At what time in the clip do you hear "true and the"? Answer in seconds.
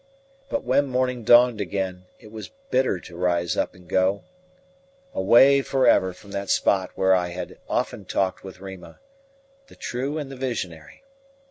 9.75-10.35